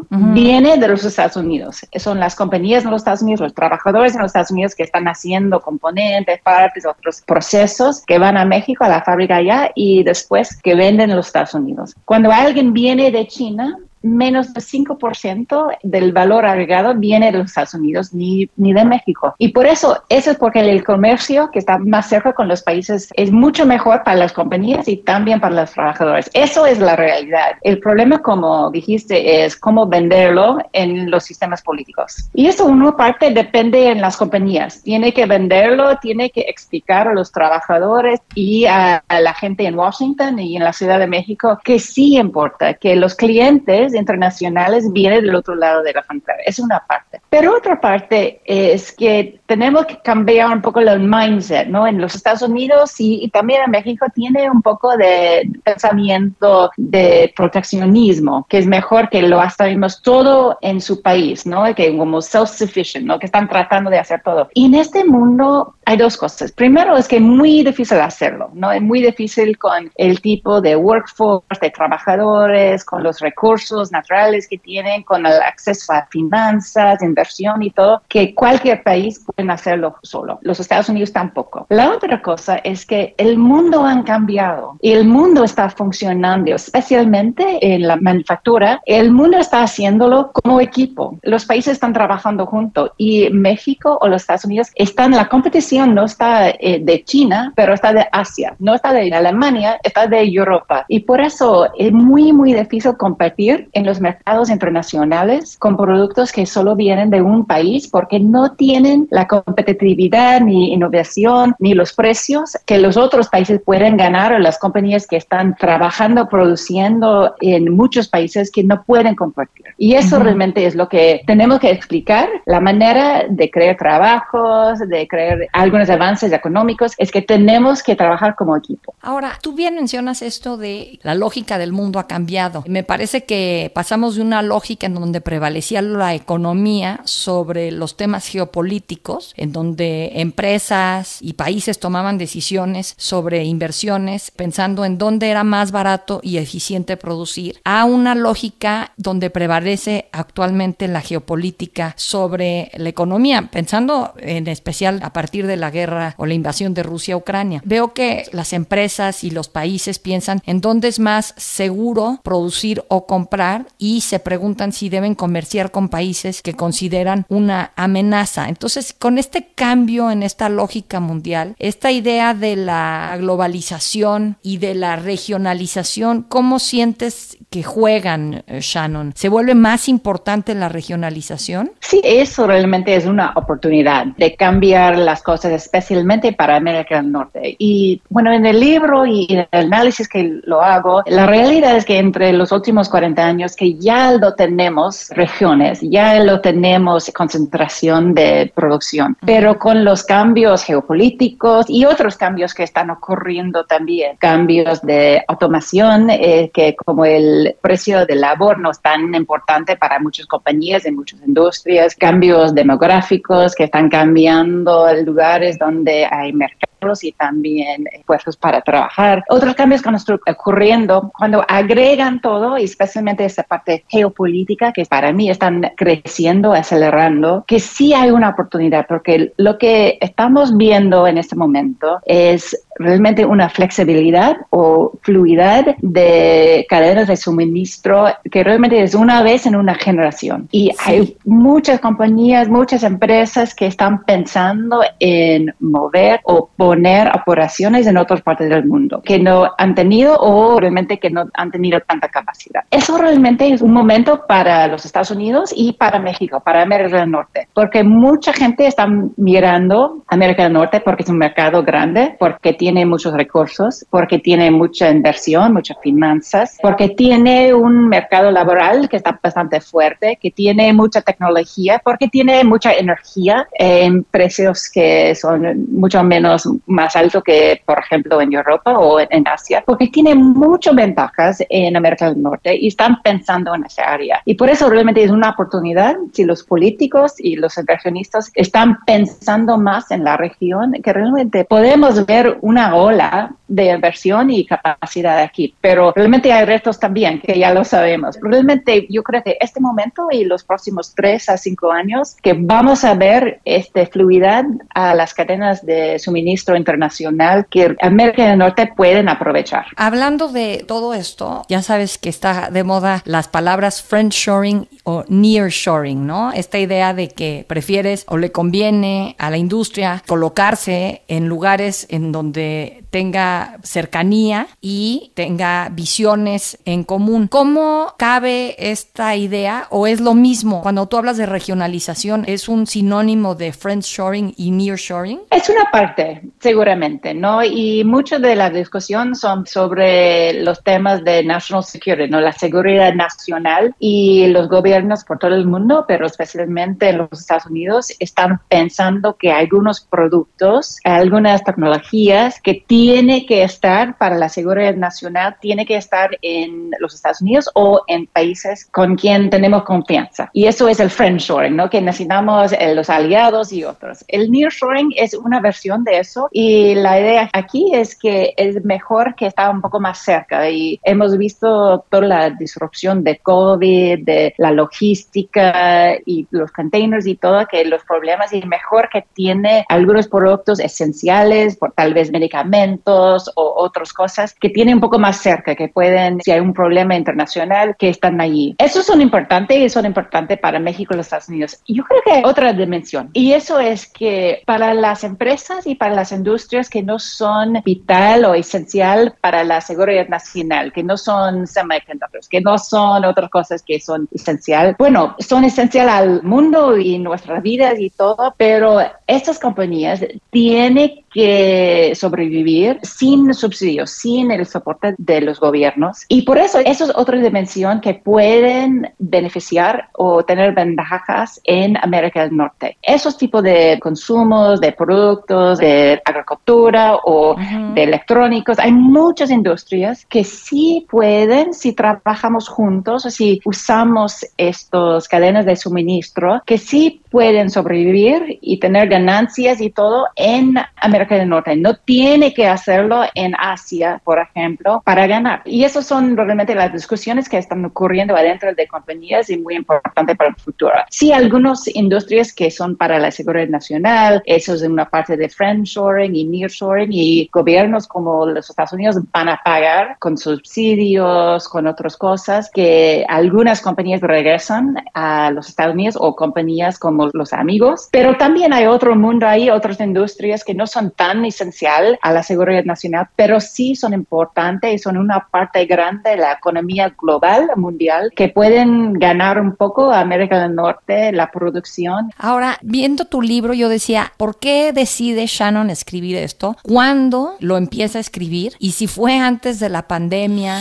viene 0.09 0.77
de 0.77 0.87
los 0.87 1.03
Estados 1.03 1.35
Unidos. 1.35 1.85
Son 1.97 2.19
las 2.19 2.35
compañías 2.35 2.83
en 2.83 2.91
los 2.91 3.01
Estados 3.01 3.21
Unidos, 3.21 3.41
los 3.41 3.53
trabajadores 3.53 4.13
en 4.13 4.21
los 4.21 4.29
Estados 4.29 4.51
Unidos 4.51 4.75
que 4.75 4.83
están 4.83 5.07
haciendo 5.07 5.61
componentes, 5.61 6.41
partes, 6.41 6.85
otros 6.85 7.21
procesos 7.21 8.03
que 8.05 8.19
van 8.19 8.37
a 8.37 8.45
México, 8.45 8.83
a 8.83 8.89
la 8.89 9.01
fábrica 9.01 9.37
allá 9.37 9.71
y 9.75 10.03
después 10.03 10.59
que 10.61 10.75
venden 10.75 11.09
en 11.09 11.15
los 11.15 11.27
Estados 11.27 11.53
Unidos. 11.53 11.95
Cuando 12.05 12.31
alguien 12.31 12.73
viene 12.73 13.11
de 13.11 13.27
China, 13.27 13.77
menos 14.01 14.53
del 14.53 14.63
5% 14.63 15.77
del 15.83 16.11
valor 16.11 16.45
agregado 16.45 16.93
viene 16.95 17.31
de 17.31 17.39
los 17.39 17.47
Estados 17.47 17.73
Unidos 17.73 18.13
ni, 18.13 18.49
ni 18.55 18.73
de 18.73 18.85
México. 18.85 19.35
Y 19.37 19.49
por 19.49 19.65
eso, 19.65 20.03
eso 20.09 20.31
es 20.31 20.37
porque 20.37 20.59
el 20.59 20.83
comercio 20.83 21.49
que 21.51 21.59
está 21.59 21.77
más 21.77 22.09
cerca 22.09 22.33
con 22.33 22.47
los 22.47 22.61
países 22.61 23.09
es 23.15 23.31
mucho 23.31 23.65
mejor 23.65 24.03
para 24.03 24.17
las 24.17 24.33
compañías 24.33 24.87
y 24.87 24.97
también 24.97 25.39
para 25.39 25.55
los 25.55 25.71
trabajadores. 25.71 26.29
Eso 26.33 26.65
es 26.65 26.79
la 26.79 26.95
realidad. 26.95 27.57
El 27.61 27.79
problema, 27.79 28.19
como 28.19 28.71
dijiste, 28.71 29.43
es 29.43 29.55
cómo 29.55 29.87
venderlo 29.87 30.57
en 30.73 31.09
los 31.09 31.23
sistemas 31.23 31.61
políticos. 31.61 32.29
Y 32.33 32.47
eso, 32.47 32.65
una 32.65 32.95
parte, 32.95 33.31
depende 33.31 33.89
en 33.89 34.01
las 34.01 34.17
compañías. 34.17 34.81
Tiene 34.83 35.13
que 35.13 35.25
venderlo, 35.25 35.97
tiene 35.97 36.29
que 36.29 36.41
explicar 36.41 37.07
a 37.07 37.13
los 37.13 37.31
trabajadores 37.31 38.19
y 38.35 38.65
a, 38.65 39.03
a 39.07 39.21
la 39.21 39.33
gente 39.33 39.65
en 39.65 39.77
Washington 39.77 40.39
y 40.39 40.55
en 40.55 40.63
la 40.63 40.73
Ciudad 40.73 40.99
de 40.99 41.07
México 41.07 41.59
que 41.63 41.79
sí 41.79 42.17
importa, 42.17 42.73
que 42.75 42.95
los 42.95 43.15
clientes 43.15 43.88
internacionales 43.97 44.91
viene 44.91 45.21
del 45.21 45.35
otro 45.35 45.55
lado 45.55 45.83
de 45.83 45.93
la 45.93 46.03
frontera. 46.03 46.37
Es 46.45 46.59
una 46.59 46.79
parte. 46.87 47.21
Pero 47.29 47.55
otra 47.55 47.79
parte 47.79 48.41
es 48.45 48.91
que 48.91 49.39
tenemos 49.45 49.85
que 49.85 49.97
cambiar 50.01 50.51
un 50.51 50.61
poco 50.61 50.79
el 50.79 50.99
mindset, 50.99 51.67
¿no? 51.67 51.87
En 51.87 51.99
los 51.99 52.15
Estados 52.15 52.41
Unidos 52.41 52.93
y, 52.99 53.29
también 53.29 53.61
en 53.65 53.71
México 53.71 54.05
tiene 54.13 54.49
un 54.49 54.61
poco 54.61 54.95
de 54.97 55.49
pensamiento 55.63 56.71
de 56.77 57.33
proteccionismo, 57.35 58.45
que 58.49 58.57
es 58.59 58.65
mejor 58.65 59.09
que 59.09 59.21
lo 59.21 59.39
hacemos 59.39 60.01
todo 60.01 60.57
en 60.61 60.81
su 60.81 61.01
país, 61.01 61.45
¿no? 61.45 61.63
Que 61.75 61.95
como 61.97 62.21
self-sufficient, 62.21 63.03
¿no? 63.03 63.19
Que 63.19 63.25
están 63.25 63.47
tratando 63.47 63.89
de 63.89 63.99
hacer 63.99 64.21
todo. 64.23 64.49
Y 64.53 64.65
en 64.65 64.75
este 64.75 65.03
mundo 65.05 65.75
hay 65.85 65.97
dos 65.97 66.17
cosas. 66.17 66.51
Primero 66.51 66.95
es 66.97 67.07
que 67.07 67.17
es 67.17 67.21
muy 67.21 67.63
difícil 67.63 67.99
hacerlo, 67.99 68.49
¿no? 68.53 68.71
Es 68.71 68.81
muy 68.81 69.01
difícil 69.01 69.57
con 69.57 69.91
el 69.95 70.21
tipo 70.21 70.61
de 70.61 70.75
workforce, 70.75 71.59
de 71.61 71.71
trabajadores, 71.71 72.83
con 72.85 73.03
los 73.03 73.19
recursos 73.19 73.78
naturales 73.91 74.47
que 74.47 74.57
tienen, 74.57 75.03
con 75.03 75.25
el 75.25 75.41
acceso 75.41 75.93
a 75.93 76.07
finanzas, 76.11 77.01
inversión 77.01 77.63
y 77.63 77.71
todo, 77.71 78.01
que 78.07 78.35
cualquier 78.35 78.83
país 78.83 79.23
puede 79.25 79.51
hacerlo 79.51 79.95
solo. 80.03 80.39
Los 80.41 80.59
Estados 80.59 80.89
Unidos 80.89 81.11
tampoco. 81.13 81.65
La 81.69 81.91
otra 81.91 82.21
cosa 82.21 82.57
es 82.57 82.85
que 82.85 83.15
el 83.17 83.37
mundo 83.37 83.85
ha 83.85 84.03
cambiado 84.03 84.77
y 84.81 84.91
el 84.91 85.05
mundo 85.05 85.43
está 85.43 85.69
funcionando, 85.69 86.55
especialmente 86.55 87.57
en 87.61 87.87
la 87.87 87.95
manufactura. 87.95 88.81
El 88.85 89.11
mundo 89.11 89.37
está 89.37 89.63
haciéndolo 89.63 90.31
como 90.31 90.61
equipo. 90.61 91.17
Los 91.21 91.45
países 91.45 91.73
están 91.73 91.93
trabajando 91.93 92.45
juntos 92.45 92.91
y 92.97 93.29
México 93.29 93.97
o 94.01 94.07
los 94.07 94.21
Estados 94.21 94.45
Unidos 94.45 94.69
están, 94.75 95.11
la 95.11 95.27
competición 95.27 95.95
no 95.95 96.05
está 96.05 96.49
eh, 96.49 96.79
de 96.81 97.03
China, 97.03 97.53
pero 97.55 97.73
está 97.73 97.93
de 97.93 98.07
Asia, 98.11 98.55
no 98.59 98.75
está 98.75 98.93
de 98.93 99.13
Alemania, 99.13 99.79
está 99.83 100.07
de 100.07 100.21
Europa. 100.21 100.85
Y 100.87 101.01
por 101.01 101.21
eso 101.21 101.69
es 101.77 101.91
muy, 101.91 102.33
muy 102.33 102.53
difícil 102.53 102.97
competir 102.97 103.68
en 103.73 103.85
los 103.85 103.99
mercados 103.99 104.49
internacionales 104.49 105.57
con 105.57 105.77
productos 105.77 106.31
que 106.31 106.45
solo 106.45 106.75
vienen 106.75 107.09
de 107.09 107.21
un 107.21 107.45
país 107.45 107.87
porque 107.87 108.19
no 108.19 108.53
tienen 108.53 109.07
la 109.11 109.27
competitividad 109.27 110.41
ni 110.41 110.73
innovación 110.73 111.55
ni 111.59 111.73
los 111.73 111.93
precios 111.93 112.57
que 112.65 112.79
los 112.79 112.97
otros 112.97 113.29
países 113.29 113.61
pueden 113.63 113.97
ganar 113.97 114.33
o 114.33 114.39
las 114.39 114.57
compañías 114.57 115.07
que 115.07 115.17
están 115.17 115.55
trabajando, 115.55 116.27
produciendo 116.27 117.35
en 117.41 117.73
muchos 117.75 118.07
países 118.07 118.51
que 118.51 118.63
no 118.63 118.83
pueden 118.83 119.15
competir. 119.15 119.65
Y 119.77 119.93
eso 119.95 120.19
realmente 120.19 120.65
es 120.65 120.75
lo 120.75 120.89
que 120.89 121.21
tenemos 121.25 121.59
que 121.59 121.71
explicar. 121.71 122.29
La 122.45 122.59
manera 122.59 123.25
de 123.29 123.49
crear 123.49 123.77
trabajos, 123.77 124.79
de 124.79 125.07
crear 125.07 125.39
algunos 125.53 125.89
avances 125.89 126.31
económicos, 126.31 126.93
es 126.97 127.11
que 127.11 127.21
tenemos 127.21 127.83
que 127.83 127.95
trabajar 127.95 128.35
como 128.35 128.55
equipo. 128.55 128.93
Ahora, 129.01 129.33
tú 129.41 129.53
bien 129.53 129.75
mencionas 129.75 130.21
esto 130.21 130.57
de 130.57 130.99
la 131.03 131.15
lógica 131.15 131.57
del 131.57 131.71
mundo 131.71 131.99
ha 131.99 132.07
cambiado. 132.07 132.63
Me 132.67 132.83
parece 132.83 133.25
que 133.25 133.58
pasamos 133.73 134.15
de 134.15 134.21
una 134.21 134.41
lógica 134.41 134.87
en 134.87 134.93
donde 134.93 135.21
prevalecía 135.21 135.81
la 135.81 136.13
economía 136.15 137.01
sobre 137.05 137.71
los 137.71 137.97
temas 137.97 138.27
geopolíticos, 138.27 139.33
en 139.35 139.51
donde 139.51 140.11
empresas 140.21 141.17
y 141.21 141.33
países 141.33 141.79
tomaban 141.79 142.17
decisiones 142.17 142.95
sobre 142.97 143.43
inversiones 143.43 144.31
pensando 144.31 144.85
en 144.85 144.97
dónde 144.97 145.29
era 145.29 145.43
más 145.43 145.71
barato 145.71 146.19
y 146.23 146.37
eficiente 146.37 146.97
producir, 146.97 147.59
a 147.63 147.85
una 147.85 148.15
lógica 148.15 148.93
donde 148.97 149.29
prevalece 149.29 150.09
actualmente 150.11 150.87
la 150.87 151.01
geopolítica 151.01 151.93
sobre 151.97 152.71
la 152.75 152.89
economía, 152.89 153.49
pensando 153.51 154.13
en 154.19 154.47
especial 154.47 154.99
a 155.03 155.13
partir 155.13 155.47
de 155.47 155.57
la 155.57 155.71
guerra 155.71 156.15
o 156.17 156.25
la 156.25 156.33
invasión 156.33 156.73
de 156.73 156.83
Rusia 156.83 157.15
a 157.15 157.17
Ucrania. 157.17 157.61
Veo 157.65 157.93
que 157.93 158.25
las 158.31 158.53
empresas 158.53 159.23
y 159.23 159.31
los 159.31 159.49
países 159.49 159.99
piensan 159.99 160.41
en 160.45 160.61
dónde 160.61 160.87
es 160.87 160.99
más 160.99 161.33
seguro 161.37 162.19
producir 162.23 162.83
o 162.87 163.05
comprar 163.05 163.48
y 163.77 164.01
se 164.01 164.19
preguntan 164.19 164.71
si 164.71 164.89
deben 164.89 165.15
comerciar 165.15 165.71
con 165.71 165.89
países 165.89 166.41
que 166.41 166.53
consideran 166.53 167.25
una 167.29 167.71
amenaza. 167.75 168.49
Entonces, 168.49 168.93
con 168.97 169.17
este 169.17 169.47
cambio 169.55 170.11
en 170.11 170.23
esta 170.23 170.49
lógica 170.49 170.99
mundial, 170.99 171.55
esta 171.59 171.91
idea 171.91 172.33
de 172.33 172.55
la 172.55 173.15
globalización 173.17 174.37
y 174.43 174.57
de 174.57 174.75
la 174.75 174.95
regionalización, 174.95 176.23
¿cómo 176.23 176.59
sientes 176.59 177.37
que 177.49 177.63
juegan, 177.63 178.43
eh, 178.47 178.59
Shannon? 178.61 179.13
¿Se 179.15 179.29
vuelve 179.29 179.55
más 179.55 179.89
importante 179.89 180.53
la 180.55 180.69
regionalización? 180.69 181.71
Sí, 181.79 182.01
eso 182.03 182.47
realmente 182.47 182.95
es 182.95 183.05
una 183.05 183.33
oportunidad 183.35 184.05
de 184.17 184.35
cambiar 184.35 184.97
las 184.97 185.23
cosas, 185.23 185.51
especialmente 185.51 186.33
para 186.33 186.55
América 186.55 186.97
del 186.97 187.11
Norte. 187.11 187.55
Y 187.57 188.01
bueno, 188.09 188.31
en 188.33 188.45
el 188.45 188.59
libro 188.59 189.05
y 189.05 189.27
en 189.29 189.47
el 189.51 189.65
análisis 189.65 190.07
que 190.07 190.39
lo 190.43 190.61
hago, 190.61 191.03
la 191.07 191.25
realidad 191.25 191.75
es 191.75 191.85
que 191.85 191.97
entre 191.97 192.33
los 192.33 192.51
últimos 192.51 192.89
40 192.89 193.25
años, 193.25 193.38
que 193.55 193.75
ya 193.75 194.11
lo 194.11 194.35
tenemos 194.35 195.09
regiones, 195.09 195.79
ya 195.81 196.19
lo 196.23 196.41
tenemos 196.41 197.11
concentración 197.15 198.13
de 198.13 198.51
producción, 198.53 199.17
pero 199.25 199.57
con 199.57 199.85
los 199.85 200.03
cambios 200.03 200.63
geopolíticos 200.63 201.65
y 201.69 201.85
otros 201.85 202.17
cambios 202.17 202.53
que 202.53 202.63
están 202.63 202.89
ocurriendo 202.89 203.65
también, 203.65 204.17
cambios 204.17 204.81
de 204.81 205.23
automación, 205.27 206.09
eh, 206.09 206.51
que 206.53 206.75
como 206.75 207.05
el 207.05 207.55
precio 207.61 208.05
del 208.05 208.21
labor 208.21 208.59
no 208.59 208.71
es 208.71 208.81
tan 208.81 209.13
importante 209.15 209.77
para 209.77 209.99
muchas 209.99 210.25
compañías 210.25 210.85
y 210.85 210.91
muchas 210.91 211.19
industrias, 211.25 211.95
cambios 211.95 212.53
demográficos 212.53 213.55
que 213.55 213.65
están 213.65 213.89
cambiando 213.89 214.87
lugares 215.03 215.57
donde 215.57 216.05
hay 216.09 216.33
mercado 216.33 216.68
y 217.03 217.11
también 217.11 217.85
esfuerzos 217.91 218.37
para 218.37 218.61
trabajar. 218.61 219.23
Otros 219.29 219.53
cambios 219.55 219.81
que 219.81 219.89
están 219.89 220.19
ocurriendo 220.27 221.11
cuando 221.17 221.43
agregan 221.47 222.21
todo, 222.21 222.55
especialmente 222.55 223.25
esa 223.25 223.43
parte 223.43 223.83
geopolítica 223.89 224.71
que 224.71 224.85
para 224.85 225.11
mí 225.11 225.29
están 225.29 225.71
creciendo, 225.75 226.53
acelerando, 226.53 227.43
que 227.47 227.59
sí 227.59 227.93
hay 227.93 228.11
una 228.11 228.29
oportunidad, 228.29 228.85
porque 228.87 229.33
lo 229.37 229.57
que 229.57 229.97
estamos 230.01 230.55
viendo 230.55 231.05
en 231.05 231.17
este 231.17 231.35
momento 231.35 231.99
es 232.05 232.65
realmente 232.79 233.25
una 233.25 233.49
flexibilidad 233.49 234.37
o 234.49 234.93
fluidez 235.01 235.75
de 235.81 236.65
cadenas 236.69 237.07
de 237.07 237.17
suministro 237.17 238.05
que 238.31 238.43
realmente 238.43 238.81
es 238.81 238.95
una 238.95 239.21
vez 239.21 239.45
en 239.45 239.55
una 239.55 239.75
generación. 239.75 240.47
Y 240.51 240.71
hay 240.85 241.17
muchas 241.25 241.79
compañías, 241.81 242.47
muchas 242.47 242.83
empresas 242.83 243.53
que 243.53 243.67
están 243.67 244.03
pensando 244.05 244.81
en 244.99 245.53
mover 245.59 246.21
o 246.23 246.49
poner 246.55 247.11
operaciones 247.15 247.85
en 247.85 247.97
otras 247.97 248.21
partes 248.21 248.49
del 248.49 248.65
mundo 248.65 249.01
que 249.03 249.19
no 249.19 249.49
han 249.57 249.75
tenido 249.75 250.15
o 250.17 250.59
realmente 250.59 250.97
que 250.99 251.09
no 251.09 251.25
han 251.33 251.51
tenido 251.51 251.79
tanta 251.81 252.07
capacidad. 252.07 252.63
Eso 252.71 252.97
realmente 252.97 253.51
es 253.51 253.61
un 253.61 253.73
momento 253.73 254.25
para 254.25 254.67
los 254.67 254.85
Estados 254.85 255.11
Unidos 255.11 255.53
y 255.55 255.73
para 255.73 255.99
México, 255.99 256.39
para 256.39 256.61
América 256.61 256.99
del 256.99 257.11
Norte, 257.11 257.47
porque 257.53 257.83
mucha 257.83 258.31
gente 258.31 258.65
está 258.65 258.87
mirando 259.17 260.03
América 260.07 260.43
del 260.43 260.53
Norte 260.53 260.79
porque 260.79 261.03
es 261.03 261.09
un 261.09 261.17
mercado 261.17 261.63
grande, 261.63 262.15
porque 262.17 262.53
tiene 262.53 262.68
muchos 262.85 263.13
recursos, 263.13 263.85
porque 263.89 264.19
tiene 264.19 264.51
mucha 264.51 264.89
inversión, 264.89 265.53
muchas 265.53 265.77
finanzas, 265.81 266.57
porque 266.61 266.89
tiene 266.89 267.53
un 267.53 267.87
mercado 267.87 268.31
laboral 268.31 268.89
que 268.89 268.97
está 268.97 269.19
bastante 269.21 269.61
fuerte, 269.61 270.17
que 270.21 270.31
tiene 270.31 270.71
mucha 270.73 271.01
tecnología, 271.01 271.81
porque 271.83 272.07
tiene 272.07 272.43
mucha 272.43 272.73
energía 272.73 273.47
en 273.53 274.03
precios 274.03 274.69
que 274.69 275.15
son 275.15 275.67
mucho 275.71 276.03
menos 276.03 276.47
más 276.65 276.95
altos 276.95 277.23
que, 277.23 277.61
por 277.65 277.79
ejemplo, 277.79 278.21
en 278.21 278.33
Europa 278.33 278.77
o 278.77 278.99
en 278.99 279.27
Asia, 279.27 279.63
porque 279.65 279.87
tiene 279.87 280.15
muchas 280.15 280.75
ventajas 280.75 281.43
en 281.49 281.75
América 281.75 282.09
del 282.09 282.21
Norte 282.21 282.55
y 282.55 282.67
están 282.67 283.01
pensando 283.01 283.53
en 283.55 283.65
esa 283.65 283.83
área. 283.83 284.21
Y 284.25 284.35
por 284.35 284.49
eso 284.49 284.69
realmente 284.69 285.03
es 285.03 285.11
una 285.11 285.31
oportunidad 285.31 285.95
si 286.13 286.23
los 286.23 286.43
políticos 286.43 287.13
y 287.17 287.35
los 287.35 287.57
inversionistas 287.57 288.31
están 288.35 288.79
pensando 288.85 289.57
más 289.57 289.91
en 289.91 290.03
la 290.03 290.17
región, 290.17 290.73
que 290.83 290.93
realmente 290.93 291.45
podemos 291.45 292.05
ver 292.05 292.37
una 292.49 292.75
ola 292.75 293.31
de 293.47 293.65
inversión 293.71 294.31
y 294.31 294.45
capacidad 294.45 295.19
aquí, 295.19 295.53
pero 295.61 295.93
realmente 295.95 296.31
hay 296.33 296.45
retos 296.45 296.79
también, 296.79 297.21
que 297.21 297.37
ya 297.37 297.53
lo 297.53 297.63
sabemos. 297.63 298.17
Realmente 298.21 298.87
yo 298.89 299.03
creo 299.03 299.21
que 299.23 299.37
este 299.39 299.59
momento 299.59 300.07
y 300.11 300.25
los 300.25 300.43
próximos 300.43 300.93
tres 300.95 301.29
a 301.29 301.37
cinco 301.37 301.71
años, 301.71 302.15
que 302.23 302.33
vamos 302.33 302.83
a 302.83 302.95
ver 302.95 303.39
este 303.45 303.85
fluidez 303.85 304.45
a 304.73 304.95
las 304.95 305.13
cadenas 305.13 305.65
de 305.65 305.99
suministro 305.99 306.55
internacional 306.55 307.45
que 307.49 307.75
América 307.81 308.27
del 308.27 308.39
Norte 308.39 308.71
pueden 308.75 309.09
aprovechar. 309.09 309.65
Hablando 309.75 310.29
de 310.29 310.63
todo 310.67 310.93
esto, 310.93 311.43
ya 311.49 311.61
sabes 311.61 311.97
que 311.97 312.09
está 312.09 312.49
de 312.49 312.63
moda 312.63 313.03
las 313.05 313.27
palabras 313.27 313.81
friendshoring 313.83 314.67
o 314.83 315.03
nearshoring, 315.07 316.05
¿no? 316.05 316.31
Esta 316.31 316.57
idea 316.57 316.93
de 316.93 317.09
que 317.09 317.45
prefieres 317.47 318.05
o 318.07 318.17
le 318.17 318.31
conviene 318.31 319.15
a 319.19 319.29
la 319.29 319.37
industria 319.37 320.03
colocarse 320.07 321.03
en 321.07 321.27
lugares 321.27 321.85
en 321.89 322.11
donde 322.11 322.38
de 322.39 322.87
tenga 322.89 323.57
cercanía 323.63 324.47
y 324.61 325.11
tenga 325.13 325.69
visiones 325.69 326.57
en 326.65 326.83
común. 326.83 327.27
¿Cómo 327.27 327.93
cabe 327.97 328.55
esta 328.57 329.15
idea 329.15 329.67
o 329.69 329.87
es 329.87 330.01
lo 330.01 330.13
mismo 330.13 330.61
cuando 330.61 330.87
tú 330.87 330.97
hablas 330.97 331.17
de 331.17 331.25
regionalización? 331.25 332.23
¿Es 332.27 332.49
un 332.49 332.67
sinónimo 332.67 333.35
de 333.35 333.53
friendshoring 333.53 334.33
y 334.37 334.51
nearshoring? 334.51 335.21
Es 335.29 335.49
una 335.49 335.65
parte, 335.71 336.21
seguramente, 336.39 337.13
¿no? 337.13 337.43
Y 337.43 337.83
mucho 337.83 338.19
de 338.19 338.35
la 338.35 338.49
discusión 338.49 339.15
son 339.15 339.45
sobre 339.45 340.33
los 340.41 340.63
temas 340.63 341.03
de 341.03 341.23
national 341.23 341.63
security, 341.63 342.09
¿no? 342.09 342.19
La 342.19 342.31
seguridad 342.31 342.93
nacional 342.93 343.75
y 343.79 344.27
los 344.27 344.49
gobiernos 344.49 345.03
por 345.03 345.19
todo 345.19 345.35
el 345.35 345.45
mundo, 345.45 345.85
pero 345.87 346.05
especialmente 346.05 346.89
en 346.89 346.97
los 346.99 347.09
Estados 347.11 347.45
Unidos, 347.45 347.93
están 347.99 348.39
pensando 348.49 349.15
que 349.15 349.31
algunos 349.31 349.81
productos, 349.81 350.77
algunas 350.83 351.43
tecnologías 351.43 352.41
que 352.41 352.63
tienen 352.65 352.78
tiene 352.81 353.25
que 353.25 353.43
estar 353.43 353.97
para 353.97 354.17
la 354.17 354.29
seguridad 354.29 354.73
nacional, 354.73 355.35
tiene 355.41 355.65
que 355.65 355.75
estar 355.75 356.17
en 356.21 356.71
los 356.79 356.95
Estados 356.95 357.21
Unidos 357.21 357.49
o 357.53 357.83
en 357.87 358.07
países 358.07 358.69
con 358.71 358.95
quien 358.95 359.29
tenemos 359.29 359.63
confianza. 359.63 360.29
Y 360.31 360.45
eso 360.45 360.65
es 360.69 360.79
el 360.79 360.89
friendshoring, 360.89 361.57
¿no? 361.57 361.69
Que 361.69 361.81
necesitamos 361.81 362.53
eh, 362.53 362.73
los 362.73 362.89
aliados 362.89 363.51
y 363.51 363.65
otros. 363.65 364.05
El 364.07 364.31
nearshoring 364.31 364.93
es 364.95 365.13
una 365.13 365.41
versión 365.41 365.83
de 365.83 365.99
eso 365.99 366.29
y 366.31 366.73
la 366.75 367.01
idea 367.01 367.29
aquí 367.33 367.69
es 367.73 367.97
que 367.97 368.33
es 368.37 368.63
mejor 368.63 369.13
que 369.15 369.27
está 369.27 369.49
un 369.49 369.59
poco 369.59 369.81
más 369.81 369.97
cerca 369.97 370.49
y 370.49 370.79
hemos 370.83 371.17
visto 371.17 371.83
toda 371.89 372.07
la 372.07 372.29
disrupción 372.29 373.03
de 373.03 373.17
COVID, 373.17 374.05
de 374.05 374.33
la 374.37 374.51
logística 374.51 375.95
y 376.05 376.25
los 376.31 376.49
containers 376.53 377.07
y 377.07 377.15
todo, 377.15 377.45
que 377.45 377.65
los 377.65 377.83
problemas 377.83 378.31
y 378.31 378.41
mejor 378.43 378.87
que 378.87 379.03
tiene 379.13 379.65
algunos 379.67 380.07
productos 380.07 380.61
esenciales, 380.61 381.57
por 381.57 381.73
tal 381.73 381.93
vez 381.93 382.09
medicamentos, 382.09 382.68
o 382.85 383.17
otras 383.35 383.93
cosas 383.93 384.33
que 384.33 384.49
tienen 384.49 384.75
un 384.75 384.81
poco 384.81 384.99
más 384.99 385.17
cerca, 385.17 385.55
que 385.55 385.67
pueden, 385.69 386.21
si 386.21 386.31
hay 386.31 386.39
un 386.39 386.53
problema 386.53 386.95
internacional, 386.95 387.75
que 387.77 387.89
están 387.89 388.19
allí. 388.21 388.55
Eso 388.57 388.83
son 388.83 389.01
importantes 389.01 389.57
y 389.57 389.69
son 389.69 389.85
importantes 389.85 390.39
para 390.39 390.59
México 390.59 390.93
y 390.93 390.97
los 390.97 391.05
Estados 391.05 391.29
Unidos. 391.29 391.59
Yo 391.67 391.83
creo 391.83 392.01
que 392.03 392.11
hay 392.11 392.23
otra 392.25 392.53
dimensión 392.53 393.09
y 393.13 393.33
eso 393.33 393.59
es 393.59 393.87
que 393.87 394.41
para 394.45 394.73
las 394.73 395.03
empresas 395.03 395.65
y 395.65 395.75
para 395.75 395.95
las 395.95 396.11
industrias 396.11 396.69
que 396.69 396.83
no 396.83 396.99
son 396.99 397.61
vital 397.65 398.25
o 398.25 398.33
esencial 398.33 399.15
para 399.21 399.43
la 399.43 399.61
seguridad 399.61 400.07
nacional, 400.07 400.71
que 400.73 400.83
no 400.83 400.97
son 400.97 401.47
semiconductors, 401.47 402.27
que 402.27 402.41
no 402.41 402.57
son 402.57 403.05
otras 403.05 403.29
cosas 403.29 403.63
que 403.63 403.79
son 403.79 404.07
esencial, 404.13 404.75
bueno, 404.77 405.15
son 405.19 405.43
esencial 405.43 405.89
al 405.89 406.23
mundo 406.23 406.77
y 406.77 406.99
nuestras 406.99 407.41
vidas 407.41 407.79
y 407.79 407.89
todo, 407.89 408.33
pero 408.37 408.79
estas 409.07 409.39
compañías 409.39 410.03
tienen 410.29 411.05
que 411.11 411.93
sobrevivir 411.95 412.58
sin 412.83 413.33
subsidios, 413.33 413.91
sin 413.91 414.31
el 414.31 414.45
soporte 414.45 414.95
de 414.97 415.21
los 415.21 415.39
gobiernos. 415.39 416.05
Y 416.07 416.23
por 416.23 416.37
eso, 416.37 416.59
eso 416.59 416.85
es 416.85 416.91
otra 416.95 417.17
dimensión 417.17 417.81
que 417.81 417.93
pueden 417.93 418.93
beneficiar 418.97 419.89
o 419.93 420.23
tener 420.23 420.53
ventajas 420.53 421.41
en 421.43 421.77
América 421.77 422.23
del 422.23 422.35
Norte. 422.35 422.77
Esos 422.81 423.17
tipos 423.17 423.43
de 423.43 423.79
consumos, 423.81 424.59
de 424.61 424.71
productos, 424.71 425.59
de 425.59 426.01
agricultura 426.05 426.95
o 427.03 427.35
de 427.35 427.83
electrónicos, 427.83 428.59
hay 428.59 428.71
muchas 428.71 429.31
industrias 429.31 430.05
que 430.05 430.23
sí 430.23 430.85
pueden, 430.89 431.53
si 431.53 431.73
trabajamos 431.73 432.47
juntos 432.47 433.05
o 433.05 433.09
si 433.09 433.39
usamos 433.45 434.25
estas 434.37 435.07
cadenas 435.07 435.45
de 435.45 435.55
suministro, 435.55 436.41
que 436.45 436.57
sí 436.57 437.01
pueden 437.09 437.49
sobrevivir 437.49 438.37
y 438.41 438.59
tener 438.59 438.87
ganancias 438.87 439.61
y 439.61 439.69
todo 439.69 440.07
en 440.15 440.55
América 440.77 441.15
del 441.15 441.29
Norte. 441.29 441.55
No 441.55 441.75
tiene 441.75 442.33
que 442.33 442.47
hacerlo 442.49 443.03
en 443.15 443.33
Asia, 443.37 444.01
por 444.03 444.19
ejemplo, 444.19 444.81
para 444.85 445.07
ganar. 445.07 445.41
Y 445.45 445.63
esas 445.63 445.85
son 445.85 446.15
realmente 446.15 446.55
las 446.55 446.71
discusiones 446.73 447.29
que 447.29 447.37
están 447.37 447.63
ocurriendo 447.65 448.15
adentro 448.15 448.53
de 448.53 448.67
compañías 448.67 449.29
y 449.29 449.37
muy 449.37 449.55
importante 449.55 450.15
para 450.15 450.29
el 450.29 450.35
futuro. 450.35 450.73
Sí, 450.89 451.11
algunas 451.11 451.67
industrias 451.75 452.33
que 452.33 452.51
son 452.51 452.75
para 452.75 452.99
la 452.99 453.11
seguridad 453.11 453.47
nacional, 453.47 454.21
eso 454.25 454.53
es 454.53 454.61
una 454.61 454.89
parte 454.89 455.17
de 455.17 455.29
friendshoring 455.29 456.15
y 456.15 456.25
nearshoring 456.25 456.89
y 456.91 457.29
gobiernos 457.31 457.87
como 457.87 458.25
los 458.25 458.49
Estados 458.49 458.73
Unidos 458.73 458.97
van 459.11 459.29
a 459.29 459.41
pagar 459.43 459.97
con 459.99 460.17
subsidios, 460.17 461.47
con 461.47 461.67
otras 461.67 461.97
cosas 461.97 462.49
que 462.53 463.05
algunas 463.07 463.61
compañías 463.61 464.01
regresan 464.01 464.75
a 464.93 465.31
los 465.31 465.49
Estados 465.49 465.73
Unidos 465.73 465.97
o 465.99 466.15
compañías 466.15 466.79
como 466.79 467.09
los 467.13 467.33
amigos, 467.33 467.89
pero 467.91 468.17
también 468.17 468.53
hay 468.53 468.65
otro 468.65 468.95
mundo 468.95 469.27
ahí, 469.27 469.49
otras 469.49 469.79
industrias 469.79 470.43
que 470.43 470.53
no 470.53 470.67
son 470.67 470.91
tan 470.91 471.25
esencial 471.25 471.97
a 472.01 472.11
la 472.11 472.23
seguridad 472.23 472.38
nacional, 472.65 473.07
pero 473.15 473.39
sí 473.39 473.75
son 473.75 473.93
importantes 473.93 474.73
y 474.73 474.77
son 474.77 474.97
una 474.97 475.27
parte 475.31 475.65
grande 475.65 476.11
de 476.11 476.17
la 476.17 476.33
economía 476.33 476.93
global, 476.97 477.49
mundial, 477.55 478.11
que 478.15 478.29
pueden 478.29 478.93
ganar 478.93 479.39
un 479.39 479.55
poco 479.55 479.91
a 479.91 479.99
América 479.99 480.41
del 480.41 480.55
Norte 480.55 481.11
la 481.11 481.31
producción. 481.31 482.11
Ahora, 482.17 482.57
viendo 482.61 483.05
tu 483.05 483.21
libro, 483.21 483.53
yo 483.53 483.69
decía, 483.69 484.13
¿por 484.17 484.39
qué 484.39 484.73
decide 484.73 485.25
Shannon 485.27 485.69
escribir 485.69 486.15
esto? 486.17 486.55
¿Cuándo 486.63 487.35
lo 487.39 487.57
empieza 487.57 487.97
a 487.97 488.01
escribir? 488.01 488.53
Y 488.59 488.71
si 488.71 488.87
fue 488.87 489.17
antes 489.17 489.59
de 489.59 489.69
la 489.69 489.87
pandemia 489.87 490.59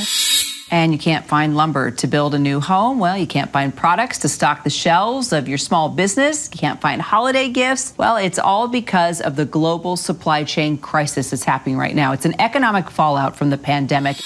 and 0.70 0.92
you 0.92 0.98
can't 0.98 1.26
find 1.26 1.56
lumber 1.56 1.90
to 1.90 2.06
build 2.06 2.34
a 2.34 2.38
new 2.38 2.60
home, 2.60 2.98
well, 2.98 3.16
you 3.16 3.26
can't 3.26 3.50
find 3.50 3.74
products 3.74 4.18
to 4.18 4.28
stock 4.28 4.64
the 4.64 4.70
shelves 4.70 5.32
of 5.32 5.48
your 5.48 5.58
small 5.58 5.88
business, 5.88 6.48
you 6.52 6.58
can't 6.58 6.80
find 6.80 7.00
holiday 7.00 7.48
gifts. 7.48 7.94
Well, 7.96 8.16
it's 8.16 8.38
all 8.38 8.68
because 8.68 9.20
of 9.20 9.36
the 9.36 9.44
global 9.44 9.96
supply 9.96 10.44
chain 10.44 10.78
crisis 10.78 11.30
that's 11.30 11.44
happening 11.44 11.78
right 11.78 11.94
now. 11.94 12.12
It's 12.12 12.26
an 12.26 12.40
economic 12.40 12.90
fallout 12.90 13.36
from 13.36 13.50
the 13.50 13.58
pandemic. 13.58 14.16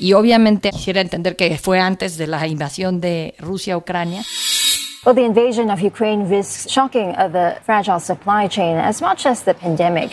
Y 0.00 0.12
obviamente 0.12 0.70
quisiera 0.70 1.00
entender 1.00 1.34
que 1.36 1.58
fue 1.58 1.80
antes 1.80 2.16
de 2.16 2.26
la 2.26 2.46
invasión 2.46 3.00
de 3.00 3.34
Rusia 3.40 3.74
a 3.74 3.78
Ucrania. 3.78 4.22
Well, 5.04 5.14
the 5.14 5.24
invasion 5.24 5.70
of 5.70 5.80
Ukraine 5.80 6.28
risks 6.28 6.70
shocking 6.70 7.12
the 7.12 7.58
fragile 7.64 8.00
supply 8.00 8.48
chain 8.48 8.76
as 8.76 9.00
much 9.00 9.26
as 9.26 9.42
the 9.42 9.54
pandemic. 9.54 10.10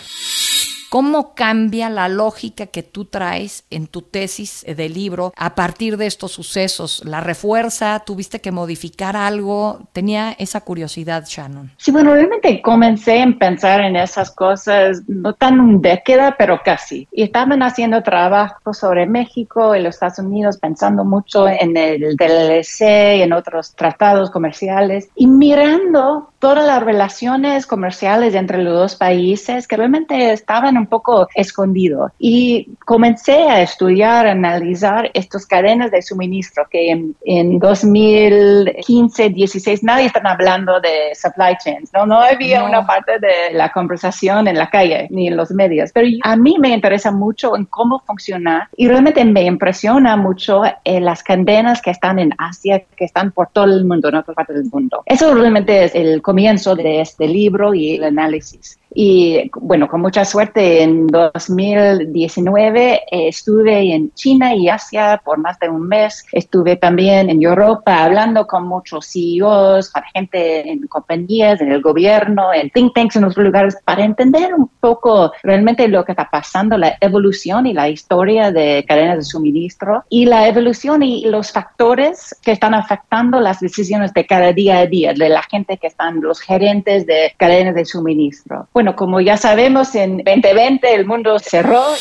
¿Cómo 0.96 1.36
cambia 1.36 1.90
la 1.90 2.08
lógica 2.08 2.68
que 2.68 2.82
tú 2.82 3.04
traes 3.04 3.66
en 3.70 3.88
tu 3.88 4.02
tesis 4.02 4.64
de 4.66 4.88
libro 4.88 5.34
a 5.36 5.54
partir 5.54 5.98
de 5.98 6.06
estos 6.06 6.32
sucesos? 6.32 7.04
¿La 7.04 7.20
refuerza? 7.20 8.02
¿Tuviste 8.06 8.40
que 8.40 8.54
modificar 8.54 9.18
algo? 9.18 9.90
Tenía 9.92 10.32
esa 10.40 10.62
curiosidad, 10.62 11.26
Shannon. 11.28 11.70
Sí, 11.76 11.92
bueno, 11.92 12.14
realmente 12.14 12.62
comencé 12.62 13.22
a 13.22 13.28
pensar 13.38 13.82
en 13.82 13.98
esas 13.98 14.32
cosas, 14.32 15.02
no 15.10 15.34
tan 15.34 15.60
un 15.60 15.82
década, 15.82 16.34
pero 16.38 16.62
casi. 16.64 17.10
Y 17.12 17.24
estaban 17.24 17.62
haciendo 17.62 18.02
trabajo 18.02 18.74
sobre 18.74 19.06
México 19.06 19.76
y 19.76 19.82
los 19.82 19.96
Estados 19.96 20.20
Unidos, 20.20 20.60
pensando 20.60 21.04
mucho 21.04 21.46
en 21.50 21.76
el 21.76 22.16
DLC 22.16 23.18
y 23.18 23.22
en 23.22 23.34
otros 23.34 23.76
tratados 23.76 24.32
comerciales 24.32 25.10
y 25.14 25.28
mirando 25.28 26.30
todas 26.46 26.68
las 26.68 26.84
relaciones 26.84 27.66
comerciales 27.66 28.36
entre 28.36 28.62
los 28.62 28.76
dos 28.76 28.96
países 28.96 29.68
que 29.68 29.78
realmente 29.78 30.32
estaban 30.32 30.78
un 30.78 30.86
poco 30.86 31.28
escondidos. 31.34 32.12
Y 32.20 32.70
comencé 32.86 33.50
a 33.50 33.64
estudiar, 33.64 34.28
a 34.28 34.34
analizar 34.34 35.10
estas 35.16 35.48
cadenas 35.48 35.90
de 35.90 36.04
suministro 36.04 36.68
que 36.70 36.92
en, 36.92 37.16
en 37.26 37.58
2015, 37.58 39.30
16, 39.30 39.84
nadie 39.84 40.06
estaba 40.06 40.34
hablando 40.34 40.80
de 40.82 41.16
supply 41.16 41.58
chains, 41.64 41.90
¿no? 41.96 42.06
No 42.06 42.22
había 42.22 42.64
una 42.64 42.86
parte 42.86 43.14
de 43.14 43.52
la 43.54 43.72
conversación 43.72 44.48
en 44.48 44.56
la 44.56 44.70
calle 44.70 45.08
ni 45.10 45.30
en 45.30 45.38
los 45.38 45.50
medios, 45.50 45.90
pero 45.96 46.08
a 46.22 46.36
mí 46.36 46.58
me 46.60 46.70
interesa 46.70 47.12
mucho 47.12 47.58
en 47.58 47.66
cómo 47.66 48.04
funciona 48.06 48.70
y 48.78 48.88
realmente 48.88 49.26
me 49.26 49.46
impresiona 49.46 50.16
mucho 50.16 50.62
eh, 50.84 51.00
las 51.00 51.24
cadenas 51.24 51.82
que 51.82 51.90
están 51.90 52.20
en 52.20 52.36
Asia, 52.38 52.84
que 52.96 53.06
están 53.06 53.32
por 53.32 53.48
todo 53.48 53.66
el 53.66 53.84
mundo, 53.84 54.10
en 54.10 54.16
otras 54.18 54.36
partes 54.36 54.58
del 54.58 54.70
mundo. 54.72 55.02
Eso 55.08 55.34
realmente 55.34 55.86
es 55.86 55.96
el 55.96 56.22
comienzo 56.36 56.76
de 56.76 57.00
este 57.00 57.30
libro 57.30 57.74
y 57.74 57.96
el 57.96 58.04
análisis. 58.04 58.78
Y 58.98 59.52
bueno, 59.60 59.90
con 59.90 60.00
mucha 60.00 60.24
suerte 60.24 60.82
en 60.82 61.08
2019 61.08 62.94
eh, 62.94 63.28
estuve 63.28 63.94
en 63.94 64.14
China 64.14 64.56
y 64.56 64.70
Asia 64.70 65.22
por 65.24 65.38
más 65.38 65.60
de 65.60 65.68
un 65.68 65.86
mes. 65.86 66.26
Estuve 66.32 66.78
también 66.78 67.30
en 67.30 67.44
Europa 67.44 68.06
hablando 68.06 68.48
con 68.48 68.66
muchos 68.66 69.12
CEOs, 69.12 69.90
para 69.90 70.08
gente 70.14 70.72
en 70.72 70.88
compañías, 70.88 71.60
en 71.60 71.74
el 71.74 71.82
gobierno, 71.82 72.54
en 72.54 72.70
think 72.70 72.94
tanks, 72.96 73.18
en 73.18 73.26
otros 73.26 73.46
lugares, 73.46 73.78
para 73.84 74.06
entender 74.06 74.54
un 74.54 74.70
poco 74.80 75.34
realmente 75.44 75.90
lo 75.90 76.06
que 76.06 76.14
está 76.14 76.30
pasando, 76.32 76.78
la 76.78 76.96
evolución 77.02 77.66
y 77.66 77.74
la 77.74 77.90
historia 77.90 78.54
de 78.54 78.86
cadenas 78.88 79.18
de 79.18 79.24
suministro 79.24 80.06
y 80.08 80.26
la 80.26 80.48
evolución 80.48 81.04
y 81.04 81.26
los 81.26 81.52
factores 81.52 82.34
que 82.42 82.54
están 82.54 82.74
afectando 82.74 83.42
las 83.42 83.60
decisiones 83.60 84.14
de 84.14 84.26
cada 84.26 84.54
día 84.54 84.80
a 84.80 84.86
día, 84.86 85.14
de 85.14 85.28
la 85.28 85.44
gente 85.44 85.76
que 85.78 85.88
están, 85.88 86.22
los 86.22 86.40
gerentes 86.40 87.06
de 87.06 87.34
cadenas 87.36 87.76
de 87.76 87.84
suministro. 87.84 88.70
Bueno, 88.74 88.85
bueno, 88.86 88.96
como 88.96 89.20
ya 89.20 89.36
sabemos, 89.36 89.96
en 89.96 90.18
2020 90.18 90.94
el 90.94 91.06
mundo 91.06 91.40
cerró. 91.40 91.96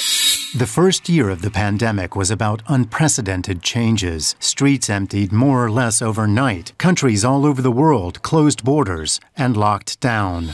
The 0.57 0.67
first 0.67 1.09
year 1.09 1.31
of 1.31 1.41
the 1.41 1.51
pandemic 1.51 2.15
was 2.15 2.31
about 2.31 2.63
unprecedented 2.69 3.63
changes. 3.63 4.37
Streets 4.39 4.91
emptied 4.91 5.33
more 5.33 5.65
or 5.65 5.71
less 5.71 6.03
overnight. 6.03 6.77
Countries 6.77 7.25
all 7.25 7.47
over 7.47 7.63
the 7.63 7.73
world 7.73 8.21
closed 8.23 8.65
borders 8.65 9.19
and 9.35 9.57
locked 9.57 9.99
down 10.01 10.51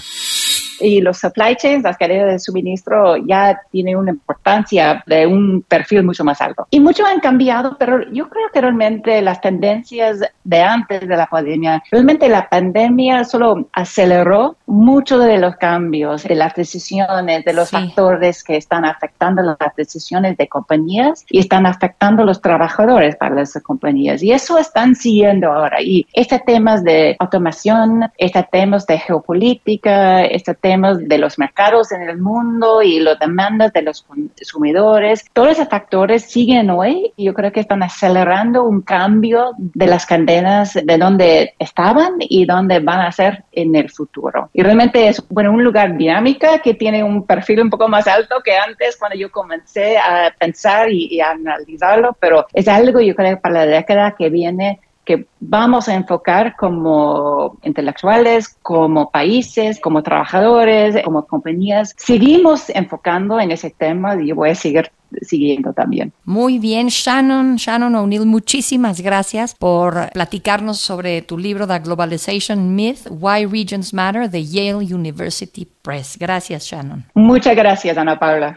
y 0.80 1.00
los 1.00 1.18
supply 1.18 1.56
chains, 1.56 1.84
las 1.84 1.96
cadenas 1.96 2.32
de 2.32 2.38
suministro 2.38 3.16
ya 3.16 3.60
tienen 3.70 3.96
una 3.96 4.10
importancia 4.10 5.02
de 5.06 5.26
un 5.26 5.62
perfil 5.62 6.02
mucho 6.02 6.24
más 6.24 6.40
alto. 6.40 6.66
Y 6.70 6.80
mucho 6.80 7.04
han 7.06 7.20
cambiado, 7.20 7.76
pero 7.78 8.10
yo 8.10 8.28
creo 8.28 8.48
que 8.52 8.60
realmente 8.60 9.20
las 9.22 9.40
tendencias 9.40 10.20
de 10.44 10.62
antes 10.62 11.00
de 11.00 11.16
la 11.16 11.26
pandemia, 11.26 11.82
realmente 11.90 12.28
la 12.28 12.48
pandemia 12.48 13.24
solo 13.24 13.68
aceleró 13.72 14.56
muchos 14.66 15.24
de 15.24 15.38
los 15.38 15.56
cambios, 15.56 16.24
de 16.24 16.34
las 16.34 16.54
decisiones, 16.54 17.44
de 17.44 17.52
los 17.52 17.70
factores 17.70 18.42
que 18.42 18.56
están 18.56 18.84
afectando 18.84 19.42
las 19.42 19.74
decisiones 19.76 20.36
de 20.36 20.48
compañías 20.48 21.24
y 21.28 21.38
están 21.38 21.66
afectando 21.66 22.24
los 22.24 22.40
trabajadores 22.40 23.16
para 23.16 23.34
las 23.34 23.52
compañías. 23.62 24.22
Y 24.22 24.32
eso 24.32 24.58
están 24.58 24.94
siguiendo 24.94 25.52
ahora. 25.52 25.82
Y 25.82 26.06
este 26.12 26.38
temas 26.38 26.82
de 26.84 27.16
automación, 27.18 28.10
este 28.18 28.46
temas 28.50 28.86
de 28.86 28.98
geopolítica, 28.98 30.24
este 30.24 30.54
tema 30.70 30.94
de 30.94 31.18
los 31.18 31.36
mercados 31.36 31.90
en 31.90 32.02
el 32.02 32.18
mundo 32.18 32.80
y 32.80 33.00
las 33.00 33.18
demandas 33.18 33.72
de 33.72 33.82
los 33.82 34.02
consumidores. 34.02 35.24
Todos 35.32 35.50
esos 35.50 35.68
factores 35.68 36.30
siguen 36.30 36.70
hoy 36.70 37.12
y 37.16 37.24
yo 37.24 37.34
creo 37.34 37.50
que 37.50 37.58
están 37.58 37.82
acelerando 37.82 38.62
un 38.62 38.82
cambio 38.82 39.50
de 39.58 39.88
las 39.88 40.06
cadenas 40.06 40.74
de 40.74 40.96
donde 40.96 41.54
estaban 41.58 42.12
y 42.20 42.44
donde 42.44 42.78
van 42.78 43.00
a 43.00 43.10
ser 43.10 43.42
en 43.50 43.74
el 43.74 43.90
futuro. 43.90 44.48
Y 44.52 44.62
realmente 44.62 45.08
es 45.08 45.20
bueno, 45.28 45.50
un 45.50 45.64
lugar 45.64 45.96
dinámica 45.96 46.60
que 46.60 46.74
tiene 46.74 47.02
un 47.02 47.26
perfil 47.26 47.62
un 47.62 47.70
poco 47.70 47.88
más 47.88 48.06
alto 48.06 48.36
que 48.44 48.56
antes 48.56 48.96
cuando 48.96 49.18
yo 49.18 49.28
comencé 49.32 49.98
a 49.98 50.32
pensar 50.38 50.88
y, 50.92 51.08
y 51.10 51.20
a 51.20 51.30
analizarlo, 51.30 52.16
pero 52.20 52.46
es 52.52 52.68
algo 52.68 53.00
yo 53.00 53.16
creo 53.16 53.40
para 53.40 53.66
la 53.66 53.78
década 53.78 54.14
que 54.16 54.30
viene 54.30 54.78
que 55.10 55.26
vamos 55.40 55.88
a 55.88 55.94
enfocar 55.94 56.54
como 56.56 57.58
intelectuales, 57.64 58.56
como 58.62 59.10
países, 59.10 59.80
como 59.80 60.04
trabajadores, 60.04 60.94
como 61.04 61.26
compañías. 61.26 61.96
Seguimos 61.98 62.70
enfocando 62.70 63.40
en 63.40 63.50
ese 63.50 63.70
tema 63.70 64.14
y 64.22 64.30
voy 64.30 64.50
a 64.50 64.54
seguir 64.54 64.92
siguiendo 65.22 65.72
también. 65.72 66.12
Muy 66.24 66.60
bien, 66.60 66.86
Shannon, 66.86 67.56
Shannon 67.56 67.96
O'Neill, 67.96 68.24
muchísimas 68.24 69.00
gracias 69.00 69.56
por 69.56 70.12
platicarnos 70.12 70.78
sobre 70.78 71.22
tu 71.22 71.36
libro 71.36 71.66
The 71.66 71.80
Globalization 71.80 72.76
Myth, 72.76 73.08
Why 73.10 73.46
Regions 73.46 73.92
Matter, 73.92 74.30
de 74.30 74.46
Yale 74.46 74.94
University 74.94 75.66
Press. 75.82 76.16
Gracias, 76.20 76.66
Shannon. 76.66 77.04
Muchas 77.14 77.56
gracias, 77.56 77.98
Ana 77.98 78.16
Paula. 78.16 78.56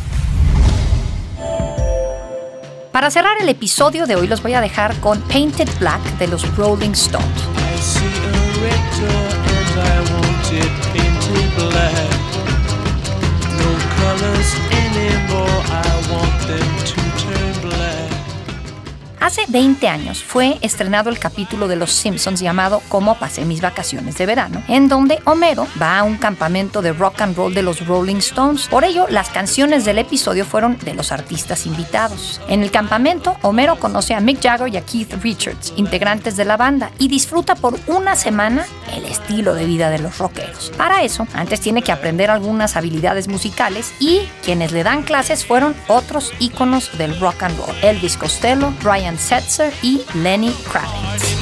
Para 2.91 3.09
cerrar 3.09 3.37
el 3.39 3.47
episodio 3.47 4.05
de 4.05 4.15
hoy 4.15 4.27
los 4.27 4.43
voy 4.43 4.53
a 4.53 4.59
dejar 4.59 4.99
con 4.99 5.21
Painted 5.21 5.69
Black 5.79 6.01
de 6.17 6.27
los 6.27 6.57
Rolling 6.57 6.91
Stones. 6.91 7.50
Hace 19.21 19.43
20 19.49 19.87
años 19.87 20.23
fue 20.23 20.57
estrenado 20.61 21.11
el 21.11 21.19
capítulo 21.19 21.67
de 21.67 21.75
Los 21.75 21.91
Simpsons 21.91 22.39
llamado 22.39 22.81
Cómo 22.89 23.19
pasé 23.19 23.45
mis 23.45 23.61
vacaciones 23.61 24.17
de 24.17 24.25
verano, 24.25 24.63
en 24.67 24.87
donde 24.87 25.19
Homero 25.25 25.67
va 25.79 25.99
a 25.99 26.03
un 26.03 26.17
campamento 26.17 26.81
de 26.81 26.91
rock 26.91 27.21
and 27.21 27.37
roll 27.37 27.53
de 27.53 27.61
los 27.61 27.85
Rolling 27.85 28.15
Stones. 28.15 28.67
Por 28.67 28.83
ello, 28.83 29.05
las 29.11 29.29
canciones 29.29 29.85
del 29.85 29.99
episodio 29.99 30.43
fueron 30.43 30.79
de 30.79 30.95
los 30.95 31.11
artistas 31.11 31.67
invitados. 31.67 32.41
En 32.47 32.63
el 32.63 32.71
campamento, 32.71 33.37
Homero 33.43 33.75
conoce 33.75 34.15
a 34.15 34.19
Mick 34.21 34.41
Jagger 34.41 34.73
y 34.73 34.77
a 34.77 34.81
Keith 34.81 35.13
Richards, 35.21 35.71
integrantes 35.75 36.35
de 36.35 36.45
la 36.45 36.57
banda, 36.57 36.89
y 36.97 37.07
disfruta 37.07 37.53
por 37.53 37.79
una 37.85 38.15
semana 38.15 38.65
el 38.97 39.05
estilo 39.05 39.53
de 39.53 39.65
vida 39.65 39.91
de 39.91 39.99
los 39.99 40.17
rockeros. 40.17 40.71
Para 40.75 41.03
eso, 41.03 41.27
antes 41.33 41.61
tiene 41.61 41.83
que 41.83 41.91
aprender 41.91 42.31
algunas 42.31 42.75
habilidades 42.75 43.27
musicales 43.27 43.93
y 43.99 44.21
quienes 44.43 44.71
le 44.71 44.81
dan 44.81 45.03
clases 45.03 45.45
fueron 45.45 45.75
otros 45.87 46.33
íconos 46.39 46.97
del 46.97 47.19
rock 47.19 47.43
and 47.43 47.59
roll, 47.59 47.75
Elvis 47.83 48.17
Costello, 48.17 48.73
Brian 48.81 49.10
Setzer 49.17 49.73
y 49.81 50.01
Lenny 50.13 50.53
Kravitz. 50.63 51.41